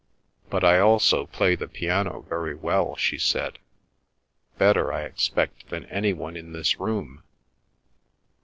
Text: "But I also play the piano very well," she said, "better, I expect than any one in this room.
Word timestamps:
"But 0.49 0.63
I 0.63 0.79
also 0.79 1.27
play 1.27 1.53
the 1.55 1.67
piano 1.67 2.25
very 2.27 2.55
well," 2.55 2.95
she 2.95 3.19
said, 3.19 3.59
"better, 4.57 4.91
I 4.91 5.03
expect 5.03 5.69
than 5.69 5.85
any 5.91 6.11
one 6.11 6.35
in 6.35 6.53
this 6.53 6.79
room. 6.79 7.21